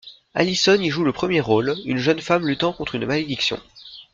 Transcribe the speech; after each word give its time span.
Alison 0.33 0.81
y 0.81 0.89
joue 0.89 1.03
le 1.03 1.11
premier 1.13 1.41
rôle, 1.41 1.75
une 1.85 1.99
jeune 1.99 2.21
femme 2.21 2.47
luttant 2.47 2.73
contre 2.73 2.95
une 2.95 3.05
malédiction. 3.05 3.59